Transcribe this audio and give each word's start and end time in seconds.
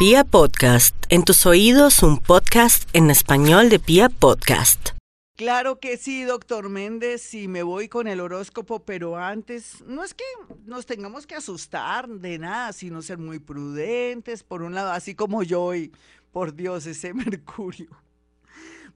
Pia 0.00 0.24
Podcast, 0.24 0.96
en 1.10 1.24
tus 1.24 1.44
oídos 1.44 2.02
un 2.02 2.16
podcast 2.16 2.88
en 2.94 3.10
español 3.10 3.68
de 3.68 3.78
Pia 3.78 4.08
Podcast. 4.08 4.92
Claro 5.36 5.78
que 5.78 5.98
sí, 5.98 6.22
doctor 6.22 6.70
Méndez, 6.70 7.34
y 7.34 7.48
me 7.48 7.62
voy 7.62 7.88
con 7.88 8.08
el 8.08 8.20
horóscopo, 8.20 8.82
pero 8.82 9.18
antes, 9.18 9.84
no 9.84 10.02
es 10.02 10.14
que 10.14 10.24
nos 10.64 10.86
tengamos 10.86 11.26
que 11.26 11.34
asustar 11.34 12.08
de 12.08 12.38
nada, 12.38 12.72
sino 12.72 13.02
ser 13.02 13.18
muy 13.18 13.40
prudentes, 13.40 14.42
por 14.42 14.62
un 14.62 14.74
lado, 14.74 14.90
así 14.90 15.14
como 15.14 15.42
yo 15.42 15.74
y, 15.74 15.92
por 16.32 16.54
Dios, 16.54 16.86
ese 16.86 17.12
Mercurio. 17.12 17.90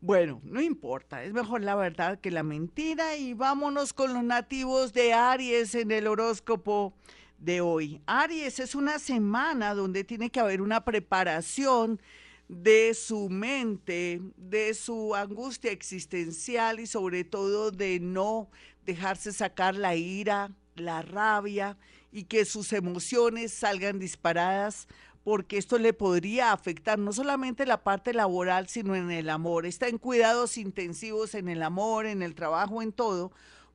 Bueno, 0.00 0.40
no 0.42 0.62
importa, 0.62 1.22
es 1.22 1.34
mejor 1.34 1.60
la 1.60 1.74
verdad 1.74 2.18
que 2.18 2.30
la 2.30 2.42
mentira 2.42 3.14
y 3.14 3.34
vámonos 3.34 3.92
con 3.92 4.14
los 4.14 4.24
nativos 4.24 4.94
de 4.94 5.12
Aries 5.12 5.74
en 5.74 5.90
el 5.90 6.06
horóscopo 6.06 6.94
de 7.44 7.60
hoy. 7.60 8.00
Aries 8.06 8.58
es 8.58 8.74
una 8.74 8.98
semana 8.98 9.74
donde 9.74 10.04
tiene 10.04 10.30
que 10.30 10.40
haber 10.40 10.62
una 10.62 10.84
preparación 10.84 12.00
de 12.48 12.94
su 12.94 13.28
mente, 13.28 14.20
de 14.36 14.74
su 14.74 15.14
angustia 15.14 15.70
existencial 15.70 16.80
y 16.80 16.86
sobre 16.86 17.24
todo 17.24 17.70
de 17.70 18.00
no 18.00 18.48
dejarse 18.84 19.32
sacar 19.32 19.76
la 19.76 19.94
ira, 19.94 20.50
la 20.76 21.02
rabia 21.02 21.76
y 22.12 22.24
que 22.24 22.44
sus 22.44 22.72
emociones 22.72 23.52
salgan 23.52 23.98
disparadas 23.98 24.86
porque 25.24 25.56
esto 25.56 25.78
le 25.78 25.94
podría 25.94 26.52
afectar 26.52 26.98
no 26.98 27.12
solamente 27.12 27.64
la 27.64 27.82
parte 27.82 28.12
laboral, 28.12 28.68
sino 28.68 28.94
en 28.94 29.10
el 29.10 29.30
amor. 29.30 29.64
Está 29.64 29.88
en 29.88 29.96
cuidados 29.96 30.58
intensivos 30.58 31.34
en 31.34 31.48
el 31.48 31.62
amor, 31.62 32.04
en 32.04 32.22
el 32.22 32.34
trabajo, 32.34 32.82
en 32.82 32.92
todo, 32.92 33.32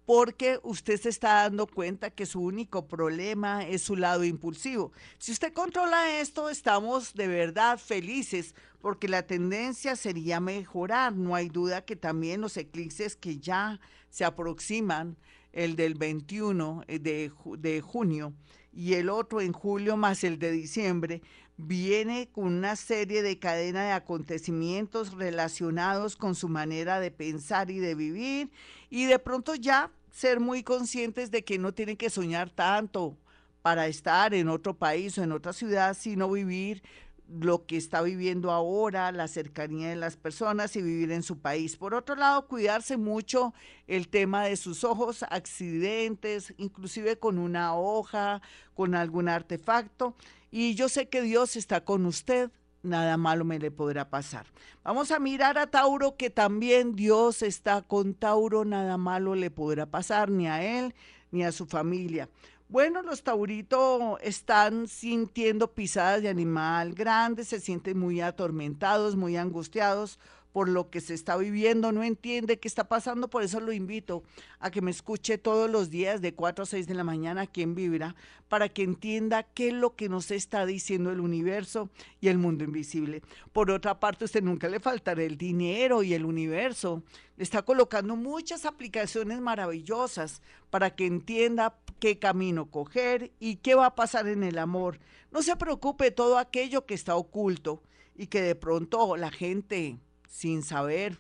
porque 0.10 0.60
usted 0.64 1.00
se 1.00 1.10
está 1.10 1.44
dando 1.44 1.68
cuenta 1.68 2.10
que 2.10 2.26
su 2.26 2.42
único 2.42 2.88
problema 2.88 3.68
es 3.68 3.84
su 3.84 3.96
lado 3.96 4.24
impulsivo. 4.24 4.92
Si 5.20 5.32
usted 5.32 5.54
controla 5.54 6.20
esto, 6.20 6.50
estamos 6.50 7.14
de 7.14 7.28
verdad 7.28 7.78
felices, 7.78 8.56
porque 8.82 9.08
la 9.08 9.22
tendencia 9.22 9.96
sería 9.96 10.40
mejorar. 10.40 11.14
No 11.14 11.36
hay 11.36 11.50
duda 11.50 11.86
que 11.86 11.96
también 11.96 12.42
los 12.42 12.58
eclipses 12.58 13.16
que 13.16 13.38
ya 13.38 13.80
se 14.10 14.26
aproximan, 14.26 15.16
el 15.54 15.76
del 15.76 15.94
21 15.94 16.86
eh, 16.88 16.98
de, 16.98 17.32
de 17.60 17.82
junio 17.82 18.34
y 18.74 18.96
el 18.96 19.10
otro 19.10 19.42
en 19.42 19.54
julio 19.54 19.96
más 19.96 20.24
el 20.24 20.40
de 20.40 20.52
diciembre, 20.52 21.22
viene 21.56 22.30
con 22.32 22.46
una 22.46 22.76
serie 22.76 23.22
de 23.22 23.38
cadena 23.38 23.84
de 23.84 23.92
acontecimientos 23.92 25.14
relacionados 25.14 26.16
con 26.16 26.34
su 26.34 26.50
manera 26.50 27.00
de 27.00 27.12
pensar 27.12 27.70
y 27.70 27.78
de 27.78 27.94
vivir 27.94 28.50
y 28.90 29.06
de 29.06 29.20
pronto 29.20 29.54
ya 29.54 29.92
ser 30.12 30.40
muy 30.40 30.64
conscientes 30.64 31.32
de 31.32 31.44
que 31.44 31.58
no 31.58 31.74
tienen 31.74 31.98
que 31.98 32.10
soñar 32.10 32.50
tanto 32.50 33.18
para 33.62 33.88
estar 33.88 34.34
en 34.34 34.50
otro 34.50 34.74
país 34.74 35.18
o 35.18 35.24
en 35.24 35.32
otra 35.32 35.54
ciudad, 35.54 35.96
sino 35.98 36.32
vivir 36.32 36.82
lo 37.30 37.66
que 37.66 37.78
está 37.78 38.02
viviendo 38.02 38.52
ahora, 38.52 39.12
la 39.12 39.28
cercanía 39.28 39.90
de 39.90 39.96
las 39.96 40.18
personas 40.18 40.76
y 40.76 40.82
vivir 40.82 41.12
en 41.12 41.22
su 41.22 41.38
país. 41.38 41.76
Por 41.78 41.94
otro 41.94 42.16
lado, 42.16 42.48
cuidarse 42.48 42.98
mucho 42.98 43.54
el 43.88 44.08
tema 44.08 44.46
de 44.46 44.58
sus 44.58 44.84
ojos, 44.84 45.24
accidentes, 45.30 46.54
inclusive 46.58 47.20
con 47.20 47.38
una 47.38 47.76
hoja, 47.76 48.42
con 48.74 48.96
algún 48.96 49.30
artefacto. 49.30 50.16
Y 50.52 50.74
yo 50.74 50.90
sé 50.90 51.08
que 51.08 51.22
Dios 51.22 51.56
está 51.56 51.82
con 51.82 52.06
usted, 52.08 52.50
nada 52.84 53.18
malo 53.18 53.46
me 53.46 53.60
le 53.60 53.72
podrá 53.72 54.10
pasar. 54.10 54.46
Vamos 54.84 55.12
a 55.12 55.20
mirar 55.20 55.58
a 55.58 55.68
Tauro, 55.68 56.16
que 56.16 56.30
también 56.30 56.96
Dios 56.96 57.42
está 57.42 57.82
con 57.82 58.14
Tauro, 58.14 58.66
nada 58.66 58.98
malo 58.98 59.36
le 59.36 59.52
podrá 59.52 59.86
pasar, 59.86 60.30
ni 60.30 60.48
a 60.48 60.64
él 60.64 60.94
ni 61.32 61.44
a 61.44 61.52
su 61.52 61.66
familia. 61.66 62.30
Bueno, 62.70 63.02
los 63.02 63.24
tauritos 63.24 64.20
están 64.22 64.88
sintiendo 64.88 65.74
pisadas 65.74 66.22
de 66.22 66.30
animal 66.30 66.94
grande, 66.94 67.44
se 67.44 67.60
sienten 67.60 67.98
muy 67.98 68.22
atormentados, 68.22 69.16
muy 69.16 69.38
angustiados 69.38 70.20
por 70.52 70.68
lo 70.68 70.90
que 70.90 71.02
se 71.02 71.14
está 71.14 71.38
viviendo, 71.38 71.92
no 71.92 72.04
entiende 72.04 72.60
qué 72.60 72.68
está 72.68 72.88
pasando, 72.88 73.30
por 73.30 73.44
eso 73.44 73.60
lo 73.60 73.72
invito 73.72 74.24
a 74.60 74.72
que 74.72 74.82
me 74.82 74.92
escuche 74.92 75.38
todos 75.38 75.70
los 75.70 75.90
días 75.90 76.22
de 76.22 76.34
4 76.34 76.64
a 76.64 76.66
6 76.66 76.88
de 76.88 76.94
la 76.96 77.04
mañana 77.04 77.42
aquí 77.42 77.62
en 77.62 77.76
Vibra, 77.76 78.16
para 78.48 78.70
que 78.70 78.84
entienda 78.84 79.44
qué 79.44 79.68
es 79.68 79.74
lo 79.74 79.96
que 79.96 80.10
nos 80.10 80.32
está 80.32 80.66
diciendo 80.66 81.12
el 81.12 81.20
universo 81.20 81.90
y 82.20 82.30
el 82.30 82.40
mundo 82.40 82.64
invisible. 82.64 83.22
Por 83.54 83.70
otra 83.70 84.00
parte, 84.00 84.26
usted 84.26 84.42
nunca 84.42 84.68
le 84.68 84.80
faltará 84.80 85.24
el 85.24 85.38
dinero 85.38 86.02
y 86.02 86.14
el 86.14 86.26
universo. 86.26 87.04
Está 87.38 87.62
colocando 87.62 88.16
muchas 88.16 88.66
aplicaciones 88.66 89.40
maravillosas 89.40 90.42
para 90.72 90.96
que 90.96 91.06
entienda 91.06 91.78
qué 92.00 92.18
camino 92.18 92.72
coger 92.72 93.32
y 93.40 93.58
qué 93.58 93.76
va 93.76 93.88
a 93.88 93.96
pasar 93.96 94.28
en 94.28 94.44
el 94.44 94.58
amor. 94.58 95.00
No 95.32 95.44
se 95.44 95.56
preocupe 95.56 96.10
todo 96.12 96.38
aquello 96.40 96.86
que 96.86 96.96
está 96.96 97.16
oculto 97.16 97.84
y 98.16 98.28
que 98.28 98.42
de 98.42 98.56
pronto 98.56 99.16
la 99.16 99.32
gente 99.32 100.00
sin 100.30 100.64
saber 100.64 101.20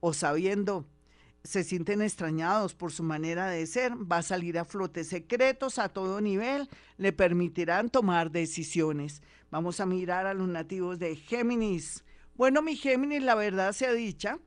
o 0.00 0.12
sabiendo, 0.12 0.84
se 1.44 1.64
sienten 1.64 2.02
extrañados 2.02 2.74
por 2.74 2.92
su 2.92 3.02
manera 3.02 3.48
de 3.48 3.66
ser, 3.66 3.92
va 3.94 4.18
a 4.18 4.22
salir 4.22 4.58
a 4.58 4.66
flote. 4.66 5.04
Secretos 5.04 5.78
a 5.78 5.88
todo 5.88 6.20
nivel 6.20 6.68
le 6.98 7.12
permitirán 7.12 7.88
tomar 7.88 8.30
decisiones. 8.30 9.22
Vamos 9.50 9.80
a 9.80 9.86
mirar 9.86 10.26
a 10.26 10.34
los 10.34 10.48
nativos 10.48 10.98
de 10.98 11.16
Géminis. 11.16 12.04
Bueno, 12.34 12.60
mi 12.60 12.76
Géminis, 12.76 13.22
la 13.22 13.34
verdad 13.34 13.72
sea 13.72 13.92
dicha, 13.92 14.38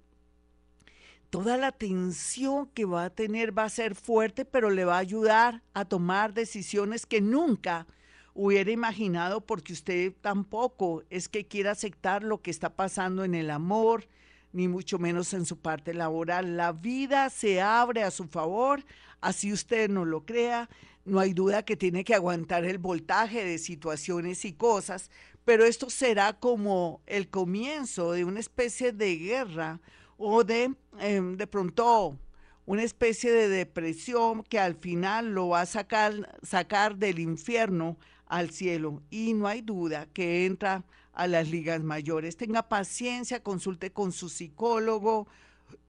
toda 1.29 1.57
la 1.57 1.71
tensión 1.71 2.67
que 2.67 2.85
va 2.85 3.05
a 3.05 3.09
tener 3.09 3.57
va 3.57 3.63
a 3.63 3.69
ser 3.69 3.95
fuerte, 3.95 4.45
pero 4.45 4.69
le 4.69 4.85
va 4.85 4.97
a 4.97 4.99
ayudar 4.99 5.63
a 5.73 5.85
tomar 5.85 6.33
decisiones 6.33 7.05
que 7.05 7.21
nunca 7.21 7.87
hubiera 8.33 8.71
imaginado 8.71 9.41
porque 9.41 9.73
usted 9.73 10.13
tampoco 10.21 11.03
es 11.09 11.29
que 11.29 11.45
quiera 11.45 11.71
aceptar 11.71 12.23
lo 12.23 12.41
que 12.41 12.51
está 12.51 12.69
pasando 12.69 13.23
en 13.23 13.35
el 13.35 13.49
amor, 13.49 14.07
ni 14.53 14.67
mucho 14.67 14.99
menos 14.99 15.33
en 15.33 15.45
su 15.45 15.57
parte 15.57 15.93
laboral. 15.93 16.57
La 16.57 16.71
vida 16.71 17.29
se 17.29 17.61
abre 17.61 18.03
a 18.03 18.11
su 18.11 18.27
favor, 18.27 18.83
así 19.21 19.51
usted 19.53 19.89
no 19.89 20.05
lo 20.05 20.25
crea. 20.25 20.69
No 21.03 21.19
hay 21.19 21.33
duda 21.33 21.63
que 21.63 21.75
tiene 21.75 22.03
que 22.03 22.13
aguantar 22.13 22.63
el 22.65 22.77
voltaje 22.77 23.43
de 23.43 23.57
situaciones 23.57 24.45
y 24.45 24.53
cosas, 24.53 25.09
pero 25.45 25.65
esto 25.65 25.89
será 25.89 26.33
como 26.33 27.01
el 27.07 27.29
comienzo 27.29 28.11
de 28.11 28.23
una 28.23 28.39
especie 28.39 28.91
de 28.91 29.15
guerra 29.17 29.79
o 30.17 30.43
de, 30.43 30.75
em, 30.99 31.35
de 31.37 31.47
pronto, 31.47 32.19
una 32.65 32.83
especie 32.83 33.31
de 33.31 33.49
depresión 33.49 34.43
que 34.43 34.59
al 34.59 34.75
final 34.75 35.33
lo 35.33 35.49
va 35.49 35.61
a 35.61 35.65
sacar, 35.65 36.37
sacar 36.43 36.95
del 36.95 37.19
infierno 37.19 37.97
al 38.31 38.49
cielo 38.49 39.03
y 39.11 39.33
no 39.33 39.45
hay 39.45 39.61
duda 39.61 40.07
que 40.13 40.45
entra 40.45 40.85
a 41.11 41.27
las 41.27 41.49
ligas 41.49 41.83
mayores. 41.83 42.37
Tenga 42.37 42.63
paciencia, 42.69 43.43
consulte 43.43 43.91
con 43.91 44.13
su 44.13 44.29
psicólogo, 44.29 45.27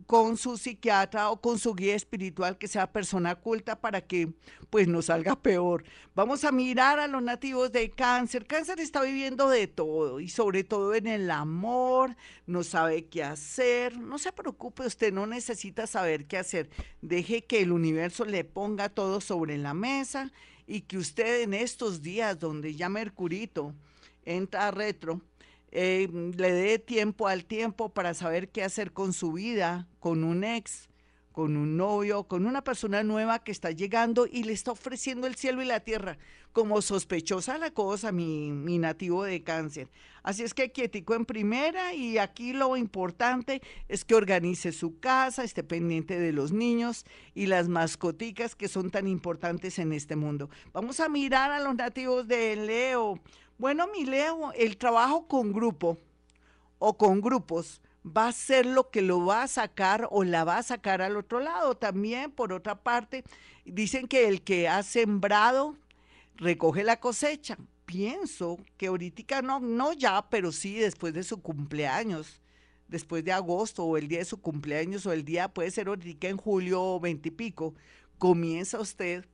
con 0.09 0.37
su 0.37 0.59
psiquiatra 0.59 1.31
o 1.31 1.41
con 1.41 1.61
su 1.61 1.73
guía 1.73 1.95
espiritual 1.95 2.59
que 2.59 2.67
sea 2.67 2.91
persona 2.91 3.37
culta 3.37 3.81
para 3.81 4.01
que 4.01 4.33
pues 4.71 4.89
no 4.89 5.03
salga 5.03 5.37
peor. 5.37 5.85
Vamos 6.17 6.43
a 6.43 6.51
mirar 6.51 6.99
a 6.99 7.07
los 7.07 7.23
nativos 7.23 7.71
de 7.71 7.91
cáncer. 7.91 8.45
Cáncer 8.45 8.81
está 8.81 9.03
viviendo 9.03 9.49
de 9.49 9.69
todo 9.69 10.19
y 10.19 10.29
sobre 10.29 10.65
todo 10.65 10.95
en 10.97 11.07
el 11.07 11.31
amor, 11.31 12.17
no 12.47 12.65
sabe 12.65 13.05
qué 13.05 13.23
hacer. 13.23 13.97
No 13.99 14.19
se 14.19 14.33
preocupe, 14.33 14.85
usted 14.85 15.13
no 15.13 15.29
necesita 15.29 15.87
saber 15.87 16.27
qué 16.27 16.39
hacer. 16.39 16.71
Deje 17.03 17.45
que 17.45 17.63
el 17.63 17.71
universo 17.71 18.25
le 18.25 18.43
ponga 18.43 18.89
todo 18.89 19.21
sobre 19.21 19.59
la 19.59 19.75
mesa 19.75 20.33
y 20.67 20.83
que 20.83 20.99
usted 20.99 21.43
en 21.43 21.55
estos 21.55 22.03
días 22.03 22.39
donde 22.39 22.75
ya 22.75 22.89
Mercurito 22.89 23.75
entra 24.25 24.71
retro, 24.71 25.21
eh, 25.71 26.09
le 26.37 26.53
dé 26.53 26.79
tiempo 26.79 27.29
al 27.29 27.45
tiempo 27.45 27.89
para 27.89 28.15
saber 28.15 28.51
qué 28.51 28.63
hacer 28.63 28.93
con 28.93 29.13
su 29.13 29.33
vida, 29.33 29.89
con 29.99 30.23
un 30.25 30.45
ex, 30.45 30.89
con 31.33 31.57
un 31.57 31.77
novio, 31.77 32.25
con 32.25 32.47
una 32.47 32.63
persona 32.63 33.03
nueva 33.03 33.39
que 33.39 33.53
está 33.53 33.71
llegando 33.71 34.27
y 34.31 34.45
le 34.45 34.53
está 34.53 34.73
ofreciendo 34.73 35.27
el 35.27 35.35
cielo 35.35 35.63
y 35.63 35.67
la 35.67 35.81
tierra. 35.81 36.19
Como 36.53 36.83
sospechosa 36.83 37.57
la 37.59 37.71
cosa, 37.71 38.13
mi, 38.13 38.53
mi 38.53 38.79
nativo 38.79 39.25
de 39.25 39.43
cáncer. 39.43 39.89
Así 40.23 40.43
es 40.43 40.55
que 40.55 40.71
quietico 40.71 41.15
en 41.15 41.25
primera 41.25 41.95
y 41.95 42.19
aquí 42.19 42.53
lo 42.53 42.77
importante 42.77 43.63
es 43.89 44.05
que 44.05 44.15
organice 44.15 44.71
su 44.73 45.01
casa, 45.01 45.43
esté 45.43 45.65
pendiente 45.65 46.21
de 46.21 46.33
los 46.33 46.53
niños 46.53 47.05
y 47.35 47.47
las 47.47 47.69
mascoticas 47.69 48.55
que 48.55 48.69
son 48.69 48.91
tan 48.91 49.09
importantes 49.09 49.79
en 49.79 49.93
este 49.93 50.15
mundo. 50.15 50.51
Vamos 50.73 51.01
a 51.01 51.09
mirar 51.09 51.51
a 51.51 51.61
los 51.61 51.75
nativos 51.75 52.29
de 52.29 52.55
Leo. 52.57 53.19
Bueno, 53.59 53.89
mi 53.89 54.05
Leo, 54.05 54.53
el 54.53 54.77
trabajo 54.77 55.27
con 55.27 55.53
grupo 55.53 55.99
o 56.79 56.97
con 56.97 57.21
grupos 57.21 57.81
va 58.05 58.29
a 58.29 58.33
ser 58.33 58.67
lo 58.67 58.91
que 58.91 59.03
lo 59.03 59.25
va 59.25 59.43
a 59.43 59.49
sacar 59.49 60.09
o 60.11 60.25
la 60.25 60.45
va 60.45 60.59
a 60.59 60.63
sacar 60.63 61.03
al 61.03 61.17
otro 61.17 61.41
lado. 61.41 61.77
También, 61.77 62.31
por 62.31 62.53
otra 62.53 62.83
parte, 62.83 63.25
dicen 63.65 64.09
que 64.09 64.29
el 64.29 64.43
que 64.43 64.69
ha 64.69 64.83
sembrado 64.83 65.77
recoge 66.37 66.85
la 66.85 66.99
cosecha. 66.99 67.57
Pienso 67.87 68.59
que 68.77 68.87
ahorita 68.87 69.43
no, 69.43 69.61
no 69.61 69.93
ya, 69.93 70.29
pero 70.31 70.53
sí 70.53 70.75
después 70.77 71.13
de 71.15 71.23
su 71.23 71.43
cumpleaños, 71.43 72.41
después 72.89 73.25
de 73.25 73.33
agosto 73.33 73.85
o 73.85 73.97
el 73.97 74.09
día 74.09 74.19
de 74.19 74.25
su 74.25 74.41
cumpleaños 74.41 75.07
o 75.07 75.13
el 75.13 75.25
día 75.25 75.49
puede 75.49 75.71
ser 75.71 75.89
ahorita 75.89 76.29
en 76.29 76.37
julio 76.37 76.83
o 76.83 77.01
veintipico, 77.01 77.75
comienza 78.19 78.81
usted 78.81 79.27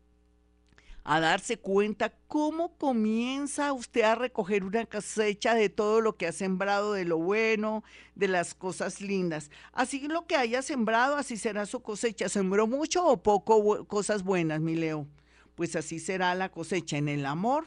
a 1.10 1.20
darse 1.20 1.56
cuenta 1.56 2.12
cómo 2.26 2.76
comienza 2.76 3.72
usted 3.72 4.02
a 4.02 4.14
recoger 4.14 4.62
una 4.62 4.84
cosecha 4.84 5.54
de 5.54 5.70
todo 5.70 6.02
lo 6.02 6.18
que 6.18 6.26
ha 6.26 6.32
sembrado, 6.32 6.92
de 6.92 7.06
lo 7.06 7.16
bueno, 7.16 7.82
de 8.14 8.28
las 8.28 8.52
cosas 8.52 9.00
lindas. 9.00 9.50
Así 9.72 10.06
lo 10.06 10.26
que 10.26 10.36
haya 10.36 10.60
sembrado, 10.60 11.16
así 11.16 11.38
será 11.38 11.64
su 11.64 11.80
cosecha. 11.80 12.28
¿Sembró 12.28 12.66
mucho 12.66 13.06
o 13.06 13.22
poco 13.22 13.86
cosas 13.86 14.22
buenas, 14.22 14.60
mi 14.60 14.74
Leo? 14.74 15.06
Pues 15.54 15.76
así 15.76 15.98
será 15.98 16.34
la 16.34 16.50
cosecha 16.50 16.98
en 16.98 17.08
el 17.08 17.24
amor 17.24 17.64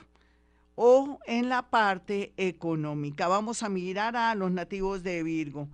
o 0.75 1.17
en 1.25 1.49
la 1.49 1.71
parte 1.71 2.33
económica. 2.37 3.27
Vamos 3.27 3.63
a 3.63 3.69
mirar 3.69 4.15
a 4.15 4.35
los 4.35 4.51
nativos 4.51 5.01
de 5.01 5.23
Virgo. 5.23 5.67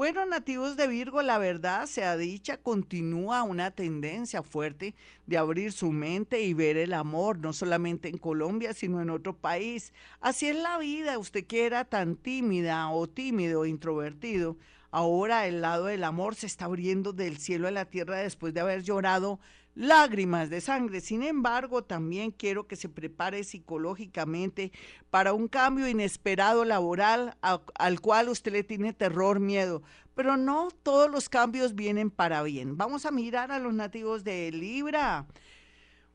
Bueno, 0.00 0.24
nativos 0.24 0.78
de 0.78 0.86
Virgo, 0.86 1.20
la 1.20 1.36
verdad 1.36 1.84
sea 1.84 2.16
dicha, 2.16 2.56
continúa 2.56 3.42
una 3.42 3.70
tendencia 3.70 4.42
fuerte 4.42 4.94
de 5.26 5.36
abrir 5.36 5.72
su 5.72 5.92
mente 5.92 6.40
y 6.40 6.54
ver 6.54 6.78
el 6.78 6.94
amor, 6.94 7.36
no 7.38 7.52
solamente 7.52 8.08
en 8.08 8.16
Colombia, 8.16 8.72
sino 8.72 9.02
en 9.02 9.10
otro 9.10 9.36
país. 9.36 9.92
Así 10.22 10.48
es 10.48 10.56
la 10.56 10.78
vida, 10.78 11.18
usted 11.18 11.44
que 11.44 11.66
era 11.66 11.84
tan 11.84 12.16
tímida 12.16 12.88
o 12.88 13.10
tímido, 13.10 13.66
introvertido, 13.66 14.56
ahora 14.90 15.46
el 15.46 15.60
lado 15.60 15.84
del 15.84 16.04
amor 16.04 16.34
se 16.34 16.46
está 16.46 16.64
abriendo 16.64 17.12
del 17.12 17.36
cielo 17.36 17.68
a 17.68 17.70
la 17.70 17.84
tierra 17.84 18.20
después 18.20 18.54
de 18.54 18.60
haber 18.60 18.82
llorado 18.82 19.38
lágrimas 19.80 20.50
de 20.50 20.60
sangre. 20.60 21.00
Sin 21.00 21.22
embargo, 21.22 21.82
también 21.82 22.32
quiero 22.32 22.66
que 22.66 22.76
se 22.76 22.90
prepare 22.90 23.42
psicológicamente 23.44 24.72
para 25.08 25.32
un 25.32 25.48
cambio 25.48 25.88
inesperado 25.88 26.66
laboral 26.66 27.34
al 27.40 28.00
cual 28.00 28.28
usted 28.28 28.52
le 28.52 28.62
tiene 28.62 28.92
terror, 28.92 29.40
miedo. 29.40 29.82
Pero 30.14 30.36
no 30.36 30.68
todos 30.82 31.10
los 31.10 31.30
cambios 31.30 31.74
vienen 31.74 32.10
para 32.10 32.42
bien. 32.42 32.76
Vamos 32.76 33.06
a 33.06 33.10
mirar 33.10 33.52
a 33.52 33.58
los 33.58 33.72
nativos 33.72 34.22
de 34.22 34.52
Libra. 34.52 35.26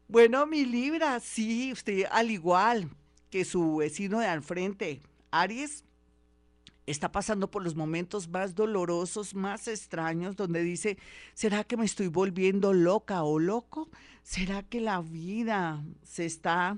Bueno, 0.08 0.46
mi 0.46 0.64
Libra, 0.64 1.20
sí, 1.20 1.74
usted 1.74 2.06
al 2.12 2.30
igual 2.30 2.92
que 3.32 3.46
su 3.46 3.78
vecino 3.78 4.20
de 4.20 4.28
al 4.28 4.44
frente, 4.44 5.02
Aries, 5.32 5.84
está 6.86 7.12
pasando 7.12 7.50
por 7.50 7.64
los 7.64 7.76
momentos 7.76 8.28
más 8.30 8.56
dolorosos, 8.56 9.34
más 9.34 9.68
extraños, 9.68 10.36
donde 10.36 10.62
dice, 10.64 10.98
¿será 11.34 11.64
que 11.64 11.78
me 11.78 11.86
estoy 11.86 12.08
volviendo 12.08 12.74
loca 12.74 13.24
o 13.24 13.40
loco? 13.40 13.90
¿Será 14.24 14.64
que 14.64 14.82
la 14.82 15.02
vida 15.02 15.84
se 16.04 16.26
está 16.26 16.78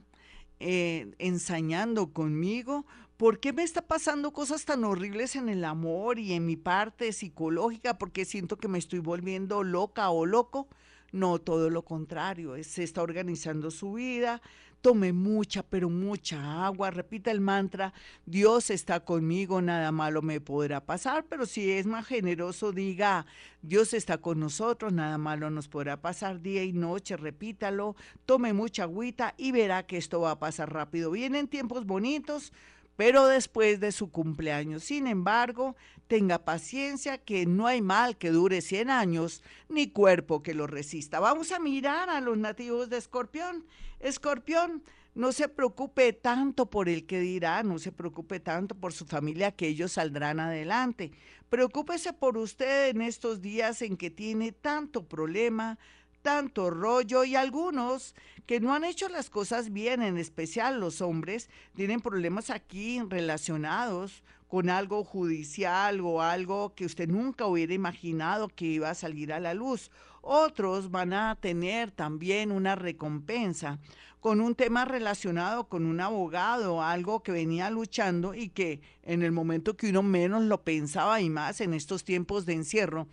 eh, 0.59 1.11
ensañando 1.19 2.13
conmigo? 2.13 2.85
¿Por 3.17 3.39
qué 3.39 3.51
me 3.51 3.63
está 3.63 3.81
pasando 3.81 4.31
cosas 4.31 4.65
tan 4.65 4.83
horribles 4.83 5.35
en 5.35 5.49
el 5.49 5.65
amor 5.65 6.19
y 6.19 6.33
en 6.33 6.45
mi 6.45 6.55
parte 6.55 7.11
psicológica? 7.11 7.97
¿Por 7.97 8.11
qué 8.11 8.25
siento 8.25 8.57
que 8.57 8.67
me 8.67 8.77
estoy 8.77 8.99
volviendo 8.99 9.63
loca 9.63 10.09
o 10.11 10.25
loco? 10.25 10.67
No, 11.11 11.39
todo 11.39 11.69
lo 11.69 11.83
contrario, 11.83 12.61
se 12.63 12.83
está 12.83 13.01
organizando 13.01 13.71
su 13.71 13.93
vida, 13.93 14.41
tome 14.81 15.13
mucha, 15.13 15.63
pero 15.63 15.89
mucha 15.89 16.65
agua, 16.65 16.91
repita 16.91 17.31
el 17.31 17.41
mantra, 17.41 17.93
Dios 18.25 18.69
está 18.69 18.99
conmigo, 18.99 19.61
nada 19.61 19.91
malo 19.91 20.21
me 20.21 20.41
podrá 20.41 20.85
pasar, 20.85 21.25
pero 21.27 21.45
si 21.45 21.71
es 21.71 21.85
más 21.85 22.05
generoso, 22.05 22.71
diga, 22.71 23.25
Dios 23.61 23.93
está 23.93 24.17
con 24.19 24.39
nosotros, 24.39 24.93
nada 24.93 25.17
malo 25.17 25.49
nos 25.49 25.67
podrá 25.67 26.01
pasar 26.01 26.41
día 26.41 26.63
y 26.63 26.73
noche, 26.73 27.17
repítalo, 27.17 27.95
tome 28.25 28.53
mucha 28.53 28.83
agüita 28.83 29.33
y 29.37 29.51
verá 29.51 29.85
que 29.85 29.97
esto 29.97 30.21
va 30.21 30.31
a 30.31 30.39
pasar 30.39 30.71
rápido. 30.71 31.11
Vienen 31.11 31.47
tiempos 31.47 31.85
bonitos, 31.85 32.53
pero 32.97 33.27
después 33.27 33.79
de 33.79 33.93
su 33.93 34.11
cumpleaños. 34.11 34.83
Sin 34.83 35.07
embargo, 35.07 35.77
tenga 36.07 36.43
paciencia 36.43 37.17
que 37.17 37.45
no 37.45 37.67
hay 37.67 37.81
mal 37.81 38.17
que 38.17 38.31
dure 38.31 38.59
100 38.59 38.89
años, 38.89 39.43
ni 39.69 39.87
cuerpo 39.87 40.43
que 40.43 40.53
lo 40.53 40.67
resista. 40.67 41.21
Vamos 41.21 41.53
a 41.53 41.59
mirar 41.59 42.09
a 42.09 42.19
los 42.19 42.37
nativos 42.37 42.89
de 42.89 42.97
Escorpión. 42.97 43.65
Escorpión, 43.99 44.83
no 45.13 45.31
se 45.31 45.47
preocupe 45.47 46.11
tanto 46.11 46.69
por 46.69 46.89
el 46.89 47.05
que 47.05 47.19
dirá, 47.19 47.63
no 47.63 47.79
se 47.79 47.91
preocupe 47.91 48.39
tanto 48.39 48.75
por 48.75 48.93
su 48.93 49.05
familia, 49.05 49.51
que 49.51 49.67
ellos 49.67 49.93
saldrán 49.93 50.39
adelante. 50.39 51.11
Preocúpese 51.49 52.13
por 52.13 52.37
usted 52.37 52.89
en 52.89 53.01
estos 53.01 53.41
días 53.41 53.81
en 53.81 53.95
que 53.95 54.09
tiene 54.09 54.51
tanto 54.51 55.07
problema, 55.07 55.79
tanto 56.27 56.69
rollo 56.69 57.23
y 57.23 57.37
algunos 57.37 58.13
que 58.45 58.59
no 58.59 58.73
han 58.73 58.83
hecho 58.83 59.07
las 59.07 59.29
cosas 59.29 59.71
bien, 59.71 60.01
en 60.01 60.17
especial 60.17 60.77
los 60.77 60.99
hombres, 60.99 61.49
tienen 61.73 62.01
problemas 62.01 62.49
aquí 62.49 63.01
relacionados 63.07 64.25
con 64.49 64.69
algo 64.69 65.05
judicial 65.05 66.01
o 66.01 66.21
algo 66.21 66.75
que 66.75 66.85
usted 66.85 67.07
nunca 67.07 67.45
hubiera 67.45 67.73
imaginado 67.73 68.49
que 68.49 68.65
iba 68.65 68.89
a 68.89 68.93
salir 68.93 69.31
a 69.31 69.39
la 69.39 69.53
luz. 69.53 69.89
Otros 70.21 70.91
van 70.91 71.13
a 71.13 71.33
tener 71.35 71.91
también 71.91 72.51
una 72.51 72.75
recompensa 72.75 73.79
con 74.19 74.41
un 74.41 74.53
tema 74.53 74.83
relacionado 74.83 75.69
con 75.69 75.85
un 75.85 76.01
abogado, 76.01 76.83
algo 76.83 77.23
que 77.23 77.31
venía 77.31 77.69
luchando 77.69 78.33
y 78.33 78.49
que 78.49 78.81
en 79.03 79.21
el 79.21 79.31
momento 79.31 79.77
que 79.77 79.91
uno 79.91 80.03
menos 80.03 80.43
lo 80.43 80.61
pensaba 80.65 81.21
y 81.21 81.29
más 81.29 81.61
en 81.61 81.73
estos 81.73 82.03
tiempos 82.03 82.45
de 82.45 82.51
encierro, 82.51 83.07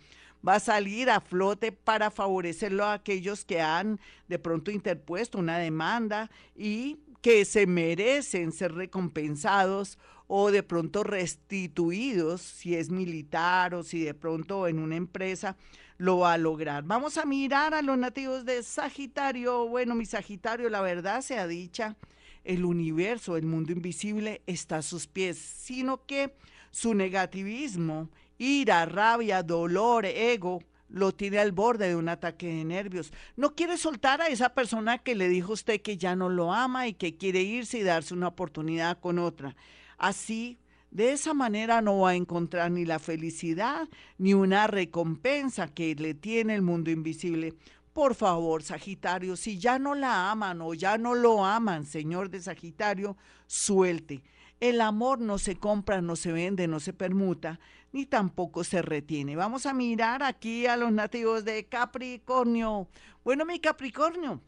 va 0.47 0.55
a 0.55 0.59
salir 0.59 1.09
a 1.09 1.21
flote 1.21 1.71
para 1.71 2.11
favorecerlo 2.11 2.85
a 2.85 2.93
aquellos 2.93 3.45
que 3.45 3.61
han 3.61 3.99
de 4.27 4.39
pronto 4.39 4.71
interpuesto 4.71 5.37
una 5.37 5.57
demanda 5.57 6.29
y 6.55 6.97
que 7.21 7.45
se 7.45 7.65
merecen 7.65 8.51
ser 8.51 8.73
recompensados 8.73 9.97
o 10.27 10.51
de 10.51 10.63
pronto 10.63 11.03
restituidos, 11.03 12.41
si 12.41 12.75
es 12.75 12.89
militar 12.89 13.75
o 13.75 13.83
si 13.83 14.03
de 14.03 14.13
pronto 14.13 14.67
en 14.67 14.79
una 14.79 14.95
empresa 14.95 15.55
lo 15.97 16.19
va 16.19 16.33
a 16.33 16.37
lograr. 16.37 16.83
Vamos 16.83 17.17
a 17.17 17.25
mirar 17.25 17.73
a 17.73 17.81
los 17.81 17.97
nativos 17.97 18.45
de 18.45 18.63
Sagitario. 18.63 19.67
Bueno, 19.67 19.95
mi 19.95 20.05
Sagitario, 20.05 20.69
la 20.69 20.81
verdad 20.81 21.21
sea 21.21 21.47
dicha, 21.47 21.95
el 22.43 22.65
universo, 22.65 23.37
el 23.37 23.45
mundo 23.45 23.71
invisible 23.71 24.41
está 24.45 24.77
a 24.77 24.81
sus 24.81 25.07
pies, 25.07 25.37
sino 25.37 26.05
que 26.05 26.35
su 26.71 26.93
negativismo, 26.93 28.09
ira, 28.37 28.85
rabia, 28.85 29.43
dolor, 29.43 30.05
ego, 30.05 30.61
lo 30.89 31.13
tiene 31.13 31.39
al 31.39 31.51
borde 31.51 31.87
de 31.87 31.95
un 31.95 32.09
ataque 32.09 32.47
de 32.47 32.63
nervios. 32.63 33.11
No 33.35 33.55
quiere 33.55 33.77
soltar 33.77 34.21
a 34.21 34.27
esa 34.27 34.53
persona 34.53 34.97
que 34.99 35.15
le 35.15 35.27
dijo 35.27 35.53
usted 35.53 35.81
que 35.81 35.97
ya 35.97 36.15
no 36.15 36.29
lo 36.29 36.53
ama 36.53 36.87
y 36.87 36.93
que 36.93 37.17
quiere 37.17 37.41
irse 37.41 37.79
y 37.79 37.83
darse 37.83 38.13
una 38.13 38.27
oportunidad 38.27 38.99
con 38.99 39.19
otra. 39.19 39.55
Así 39.97 40.59
de 40.91 41.11
esa 41.11 41.33
manera 41.33 41.81
no 41.81 41.99
va 41.99 42.11
a 42.11 42.15
encontrar 42.15 42.71
ni 42.71 42.85
la 42.85 42.99
felicidad 42.99 43.89
ni 44.17 44.33
una 44.33 44.67
recompensa 44.67 45.67
que 45.67 45.93
le 45.95 46.13
tiene 46.13 46.55
el 46.55 46.61
mundo 46.61 46.89
invisible. 46.91 47.53
Por 47.91 48.15
favor, 48.15 48.63
Sagitario, 48.63 49.35
si 49.35 49.57
ya 49.57 49.79
no 49.79 49.95
la 49.95 50.31
aman 50.31 50.61
o 50.61 50.73
ya 50.73 50.97
no 50.97 51.15
lo 51.15 51.43
aman, 51.43 51.85
señor 51.85 52.29
de 52.29 52.41
Sagitario, 52.41 53.17
suelte. 53.47 54.23
El 54.61 54.79
amor 54.79 55.19
no 55.19 55.37
se 55.37 55.57
compra, 55.57 56.01
no 56.01 56.15
se 56.15 56.31
vende, 56.31 56.67
no 56.67 56.79
se 56.79 56.93
permuta, 56.93 57.59
ni 57.95 58.05
tampoco 58.05 58.65
se 58.65 58.81
retiene. 58.81 59.37
Vamos 59.37 59.65
a 59.65 59.73
mirar 59.73 60.21
aquí 60.21 60.65
a 60.65 60.75
los 60.75 60.91
nativos 60.91 61.45
de 61.45 61.63
Capricornio. 61.63 62.89
Bueno, 63.23 63.45
mi 63.45 63.57
Capricornio, 63.57 64.41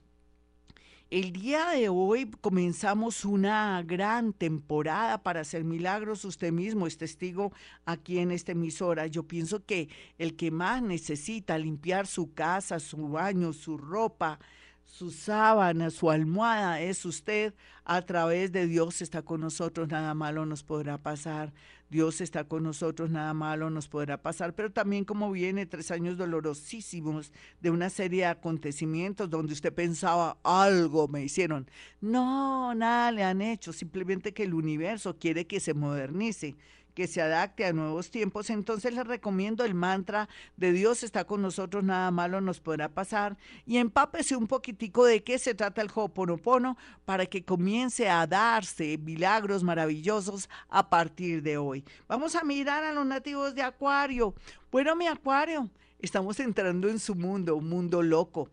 el 1.09 1.31
día 1.31 1.69
de 1.69 1.87
hoy 1.87 2.29
comenzamos 2.41 3.23
una 3.23 3.81
gran 3.83 4.33
temporada 4.33 5.23
para 5.23 5.39
hacer 5.39 5.63
milagros. 5.63 6.25
Usted 6.25 6.51
mismo 6.51 6.87
es 6.87 6.97
testigo 6.97 7.53
aquí 7.85 8.19
en 8.19 8.31
esta 8.31 8.51
emisora. 8.51 9.07
Yo 9.07 9.23
pienso 9.23 9.65
que 9.65 9.87
el 10.17 10.35
que 10.35 10.51
más 10.51 10.81
necesita 10.81 11.57
limpiar 11.57 12.05
su 12.05 12.33
casa, 12.33 12.81
su 12.81 13.07
baño, 13.07 13.53
su 13.53 13.77
ropa, 13.77 14.39
su 14.87 15.11
sábana, 15.11 15.89
su 15.91 16.09
almohada 16.09 16.81
es 16.81 17.05
usted. 17.05 17.53
A 17.85 18.01
través 18.01 18.51
de 18.51 18.67
Dios 18.67 19.01
está 19.01 19.21
con 19.21 19.41
nosotros, 19.41 19.87
nada 19.87 20.13
malo 20.13 20.45
nos 20.45 20.63
podrá 20.63 20.97
pasar. 20.97 21.53
Dios 21.89 22.19
está 22.19 22.43
con 22.43 22.63
nosotros, 22.63 23.09
nada 23.09 23.33
malo 23.33 23.69
nos 23.69 23.87
podrá 23.87 24.21
pasar. 24.21 24.53
Pero 24.53 24.71
también 24.71 25.05
como 25.05 25.31
viene 25.31 25.65
tres 25.65 25.91
años 25.91 26.17
dolorosísimos 26.17 27.31
de 27.61 27.69
una 27.69 27.89
serie 27.89 28.21
de 28.21 28.27
acontecimientos 28.27 29.29
donde 29.29 29.53
usted 29.53 29.73
pensaba, 29.73 30.37
algo 30.43 31.07
me 31.07 31.23
hicieron. 31.23 31.69
No, 32.01 32.73
nada 32.73 33.11
le 33.11 33.23
han 33.23 33.41
hecho, 33.41 33.71
simplemente 33.71 34.33
que 34.33 34.43
el 34.43 34.53
universo 34.53 35.17
quiere 35.17 35.47
que 35.47 35.59
se 35.59 35.73
modernice 35.73 36.55
que 36.97 37.05
se 37.05 37.21
adapte 37.21 37.63
a 37.63 37.73
nuevos 37.73 38.09
tiempos, 38.09 38.49
entonces 38.49 38.91
les 38.91 39.05
recomiendo 39.05 39.63
el 39.63 39.75
mantra 39.75 40.27
de 40.55 40.71
Dios 40.71 41.03
está 41.03 41.25
con 41.25 41.43
nosotros, 41.43 41.83
nada 41.83 42.09
malo 42.09 42.41
nos 42.41 42.59
podrá 42.59 42.89
pasar 42.89 43.37
y 43.67 43.77
empápese 43.77 44.35
un 44.35 44.47
poquitico 44.47 45.05
de 45.05 45.21
qué 45.21 45.37
se 45.37 45.53
trata 45.53 45.83
el 45.83 45.91
Ho'oponopono 45.93 46.75
para 47.05 47.27
que 47.27 47.45
comience 47.45 48.09
a 48.09 48.25
darse 48.25 48.97
milagros 48.97 49.61
maravillosos 49.61 50.49
a 50.69 50.89
partir 50.89 51.43
de 51.43 51.59
hoy. 51.59 51.85
Vamos 52.07 52.35
a 52.35 52.43
mirar 52.43 52.83
a 52.83 52.91
los 52.91 53.05
nativos 53.05 53.53
de 53.53 53.61
Acuario. 53.61 54.33
Bueno, 54.71 54.95
mi 54.95 55.05
Acuario, 55.05 55.69
estamos 55.99 56.39
entrando 56.39 56.89
en 56.89 56.97
su 56.97 57.13
mundo, 57.13 57.57
un 57.57 57.69
mundo 57.69 58.01
loco 58.01 58.49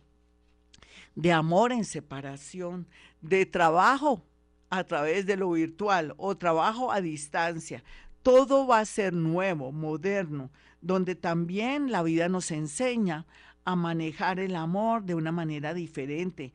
de 1.15 1.31
amor 1.31 1.71
en 1.71 1.83
separación, 1.83 2.85
de 3.21 3.47
trabajo 3.47 4.21
a 4.69 4.83
través 4.83 5.25
de 5.25 5.37
lo 5.37 5.51
virtual 5.51 6.13
o 6.17 6.35
trabajo 6.35 6.91
a 6.91 7.01
distancia, 7.01 7.83
todo 8.25 8.65
va 8.65 8.79
a 8.79 8.85
ser 8.85 9.13
nuevo, 9.13 9.71
moderno, 9.71 10.49
donde 10.81 11.13
también 11.13 11.91
la 11.91 12.01
vida 12.01 12.27
nos 12.27 12.49
enseña 12.49 13.27
a 13.65 13.75
manejar 13.75 14.39
el 14.39 14.55
amor 14.55 15.03
de 15.03 15.13
una 15.13 15.31
manera 15.31 15.75
diferente. 15.75 16.51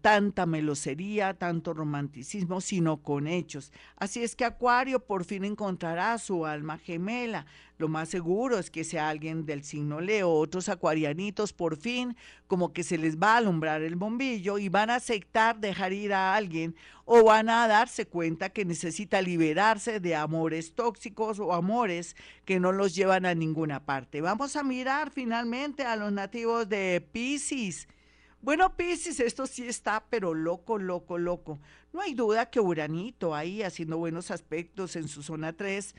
Tanta 0.00 0.46
melosería, 0.46 1.34
tanto 1.34 1.72
romanticismo, 1.72 2.60
sino 2.60 3.02
con 3.02 3.26
hechos. 3.26 3.72
Así 3.96 4.22
es 4.22 4.34
que 4.34 4.44
Acuario 4.44 5.00
por 5.00 5.24
fin 5.24 5.44
encontrará 5.44 6.18
su 6.18 6.46
alma 6.46 6.78
gemela. 6.78 7.46
Lo 7.78 7.88
más 7.88 8.08
seguro 8.08 8.58
es 8.58 8.70
que 8.70 8.84
sea 8.84 9.08
alguien 9.08 9.44
del 9.44 9.62
signo 9.62 10.00
Leo. 10.00 10.30
Otros 10.30 10.68
acuarianitos 10.68 11.52
por 11.52 11.76
fin 11.76 12.16
como 12.46 12.72
que 12.72 12.82
se 12.82 12.96
les 12.96 13.18
va 13.18 13.34
a 13.34 13.36
alumbrar 13.36 13.82
el 13.82 13.96
bombillo 13.96 14.58
y 14.58 14.68
van 14.68 14.88
a 14.90 14.96
aceptar 14.96 15.60
dejar 15.60 15.92
ir 15.92 16.14
a 16.14 16.34
alguien 16.34 16.74
o 17.04 17.22
van 17.22 17.50
a 17.50 17.68
darse 17.68 18.06
cuenta 18.06 18.48
que 18.48 18.64
necesita 18.64 19.20
liberarse 19.20 20.00
de 20.00 20.16
amores 20.16 20.74
tóxicos 20.74 21.38
o 21.38 21.52
amores 21.52 22.16
que 22.44 22.58
no 22.58 22.72
los 22.72 22.94
llevan 22.94 23.26
a 23.26 23.34
ninguna 23.34 23.84
parte. 23.84 24.22
Vamos 24.22 24.56
a 24.56 24.62
mirar 24.62 25.10
finalmente 25.10 25.84
a 25.84 25.96
los 25.96 26.10
nativos 26.12 26.68
de 26.68 27.06
Pisces. 27.12 27.88
Bueno, 28.46 28.76
Pisces, 28.76 29.18
esto 29.18 29.44
sí 29.44 29.66
está, 29.66 30.04
pero 30.08 30.32
loco, 30.32 30.78
loco, 30.78 31.18
loco. 31.18 31.58
No 31.92 32.00
hay 32.00 32.14
duda 32.14 32.48
que 32.48 32.60
Uranito 32.60 33.34
ahí 33.34 33.64
haciendo 33.64 33.98
buenos 33.98 34.30
aspectos 34.30 34.94
en 34.94 35.08
su 35.08 35.24
zona 35.24 35.52
3 35.52 35.96